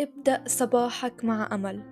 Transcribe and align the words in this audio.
ابدأ 0.00 0.44
صباحك 0.46 1.24
مع 1.24 1.54
أمل. 1.54 1.82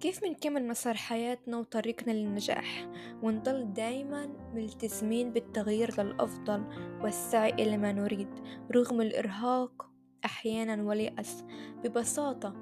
كيف 0.00 0.24
منكمل 0.24 0.68
مسار 0.68 0.94
حياتنا 0.94 1.58
وطريقنا 1.58 2.12
للنجاح؟ 2.12 2.88
ونضل 3.22 3.72
دايما 3.72 4.26
ملتزمين 4.54 5.32
بالتغيير 5.32 6.02
للأفضل 6.02 6.64
والسعي 7.02 7.50
إلى 7.50 7.76
ما 7.76 7.92
نريد 7.92 8.28
رغم 8.74 9.00
الإرهاق 9.00 9.90
أحيانا 10.24 10.82
واليأس. 10.82 11.44
ببساطة 11.84 12.54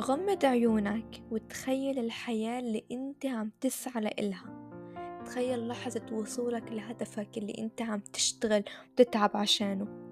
غمض 0.00 0.44
عيونك 0.44 1.22
وتخيل 1.30 1.98
الحياة 1.98 2.60
اللي 2.60 2.84
أنت 2.92 3.26
عم 3.26 3.50
تسعى 3.60 4.02
لإلها. 4.02 4.70
تخيل 5.24 5.68
لحظة 5.68 6.06
وصولك 6.12 6.72
لهدفك 6.72 7.38
اللي 7.38 7.54
أنت 7.58 7.82
عم 7.82 8.00
تشتغل 8.00 8.64
وتتعب 8.92 9.30
عشانه. 9.34 10.06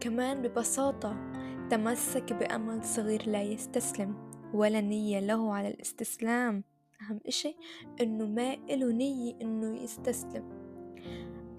كمان 0.00 0.42
ببساطة 0.42 1.43
تمسك 1.70 2.32
بأمل 2.32 2.84
صغير 2.84 3.28
لا 3.28 3.42
يستسلم 3.42 4.30
ولا 4.54 4.80
نية 4.80 5.20
له 5.20 5.54
على 5.54 5.68
الاستسلام. 5.68 6.64
أهم 7.02 7.20
إشي 7.26 7.56
إنه 8.00 8.26
ما 8.26 8.54
إله 8.54 8.92
نية 8.92 9.34
إنه 9.42 9.82
يستسلم. 9.82 10.48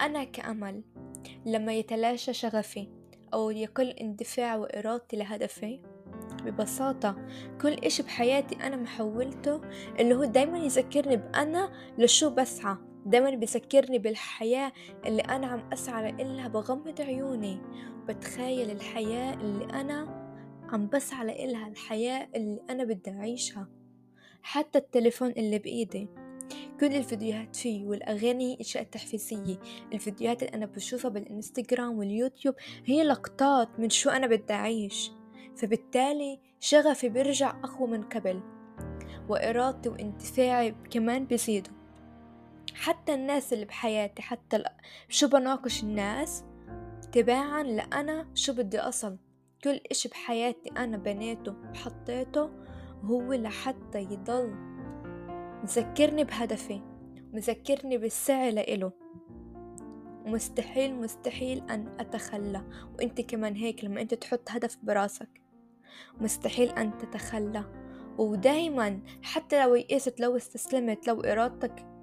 أنا 0.00 0.24
كأمل 0.24 0.84
لما 1.46 1.72
يتلاشى 1.72 2.32
شغفي 2.32 2.88
أو 3.34 3.50
يقل 3.50 3.88
اندفاع 3.88 4.56
وإرادتي 4.56 5.16
لهدفي 5.16 5.80
ببساطة 6.44 7.26
كل 7.60 7.72
إشي 7.72 8.02
بحياتي 8.02 8.54
أنا 8.54 8.76
محولته 8.76 9.60
اللي 10.00 10.14
هو 10.14 10.24
دايما 10.24 10.58
يذكرني 10.58 11.16
بأنا 11.16 11.72
لشو 11.98 12.30
بسعى. 12.30 12.76
دايما 13.06 13.30
بيذكرني 13.30 13.98
بالحياة 13.98 14.72
اللي 15.06 15.22
أنا 15.22 15.46
عم 15.46 15.72
أسعى 15.72 16.12
لإلها 16.12 16.48
بغمض 16.48 17.00
عيوني 17.00 17.60
بتخيل 18.08 18.70
الحياة 18.70 19.34
اللي 19.34 19.64
أنا 19.64 20.26
عم 20.72 20.86
بسعى 20.86 21.26
لإلها 21.26 21.68
الحياة 21.68 22.28
اللي 22.36 22.60
أنا 22.70 22.84
بدي 22.84 23.10
أعيشها. 23.10 23.68
حتى 24.42 24.78
التليفون 24.78 25.30
اللي 25.30 25.58
بإيدي 25.58 26.08
كل 26.80 26.94
الفيديوهات 26.94 27.56
فيه 27.56 27.86
والأغاني 27.86 28.60
أشياء 28.60 28.84
تحفيزية 28.84 29.58
الفيديوهات 29.92 30.42
اللي 30.42 30.54
أنا 30.54 30.66
بشوفها 30.66 31.08
بالإنستغرام 31.08 31.98
واليوتيوب 31.98 32.54
هي 32.84 33.04
لقطات 33.04 33.68
من 33.80 33.90
شو 33.90 34.10
أنا 34.10 34.26
بدي 34.26 34.52
أعيش. 34.52 35.10
فبالتالي 35.56 36.40
شغفي 36.60 37.08
بيرجع 37.08 37.50
أقوى 37.64 37.88
من 37.88 38.02
قبل 38.02 38.40
وإرادتي 39.28 39.88
واندفاعي 39.88 40.74
كمان 40.90 41.26
بيزيدوا. 41.26 41.85
حتى 42.80 43.14
الناس 43.14 43.52
اللي 43.52 43.64
بحياتي 43.64 44.22
حتى 44.22 44.64
شو 45.08 45.28
بناقش 45.28 45.82
الناس؟ 45.82 46.44
تباعا 47.12 47.62
لأنا 47.62 48.28
شو 48.34 48.52
بدي 48.52 48.80
أصل. 48.80 49.18
كل 49.64 49.80
إشي 49.90 50.08
بحياتي 50.08 50.70
أنا 50.76 50.96
بنيته 50.96 51.54
وحطيته 51.70 52.50
هو 53.02 53.32
لحتى 53.32 53.98
يضل 53.98 54.54
مذكرني 55.62 56.24
بهدفي 56.24 56.80
مذكرني 57.32 57.98
بالسعي 57.98 58.50
لإله. 58.50 58.92
مستحيل 60.26 60.94
مستحيل 60.94 61.70
أن 61.70 61.96
أتخلى. 62.00 62.62
وإنت 62.98 63.20
كمان 63.20 63.54
هيك 63.54 63.84
لما 63.84 64.00
أنت 64.00 64.14
تحط 64.14 64.50
هدف 64.50 64.78
براسك. 64.82 65.42
مستحيل 66.20 66.68
أن 66.70 66.98
تتخلى. 66.98 67.64
ودايما 68.18 69.00
حتى 69.22 69.62
لو 69.62 69.74
يئست 69.74 70.20
لو 70.20 70.36
استسلمت 70.36 71.08
لو 71.08 71.20
إرادتك 71.20 71.95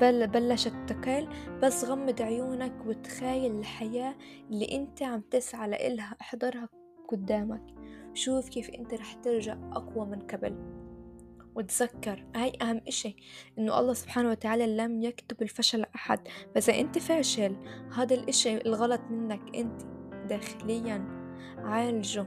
بل 0.00 0.26
بلشت 0.26 0.74
تقل 0.86 1.28
بس 1.62 1.84
غمض 1.84 2.22
عيونك 2.22 2.86
وتخيل 2.86 3.58
الحياة 3.58 4.14
اللي 4.50 4.76
أنت 4.76 5.02
عم 5.02 5.20
تسعى 5.20 5.70
لإلها 5.70 6.16
احضرها 6.20 6.68
قدامك. 7.08 7.62
شوف 8.14 8.48
كيف 8.48 8.70
أنت 8.70 8.94
رح 8.94 9.12
ترجع 9.12 9.56
أقوى 9.72 10.06
من 10.06 10.18
قبل. 10.18 10.56
وتذكر 11.54 12.24
هاي 12.36 12.52
أهم 12.62 12.80
إشي 12.88 13.16
إنه 13.58 13.80
الله 13.80 13.92
سبحانه 13.92 14.30
وتعالى 14.30 14.76
لم 14.76 15.02
يكتب 15.02 15.42
الفشل 15.42 15.80
لأحد. 15.80 16.28
فإذا 16.54 16.80
أنت 16.80 16.98
فاشل 16.98 17.56
هذا 17.96 18.14
الإشي 18.14 18.56
الغلط 18.56 19.00
منك 19.10 19.56
أنت 19.56 19.82
داخليا. 20.28 21.26
عالجه. 21.58 22.26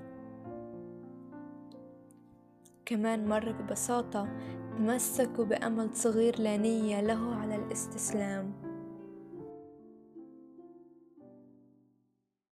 كمان 2.85 3.27
مرة 3.27 3.51
ببساطة 3.51 4.37
تمسكوا 4.79 5.45
بأمل 5.45 5.89
صغير 5.93 6.39
لا 6.39 6.57
نية 6.57 7.01
له 7.01 7.35
على 7.35 7.55
الاستسلام. 7.55 8.68